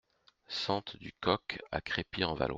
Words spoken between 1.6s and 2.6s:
à Crépy-en-Valois